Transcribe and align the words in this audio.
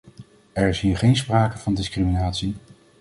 Er 0.53 0.67
is 0.67 0.79
hier 0.81 0.97
geen 0.97 1.15
sprake 1.15 1.57
van 1.57 1.73
discriminatie. 1.73 2.55